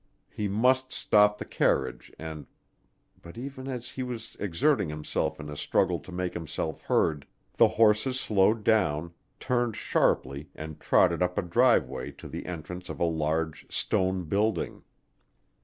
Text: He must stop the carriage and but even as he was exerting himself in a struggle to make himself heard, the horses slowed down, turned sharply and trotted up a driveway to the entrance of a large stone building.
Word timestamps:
He 0.31 0.47
must 0.47 0.91
stop 0.91 1.37
the 1.37 1.45
carriage 1.45 2.11
and 2.17 2.47
but 3.21 3.37
even 3.37 3.67
as 3.67 3.91
he 3.91 4.01
was 4.01 4.35
exerting 4.39 4.89
himself 4.89 5.39
in 5.39 5.47
a 5.47 5.55
struggle 5.55 5.99
to 5.99 6.11
make 6.11 6.33
himself 6.33 6.81
heard, 6.81 7.27
the 7.57 7.67
horses 7.67 8.19
slowed 8.19 8.63
down, 8.63 9.13
turned 9.39 9.75
sharply 9.75 10.49
and 10.55 10.79
trotted 10.79 11.21
up 11.21 11.37
a 11.37 11.43
driveway 11.43 12.09
to 12.13 12.27
the 12.27 12.47
entrance 12.47 12.89
of 12.89 12.99
a 12.99 13.05
large 13.05 13.71
stone 13.71 14.23
building. 14.23 14.81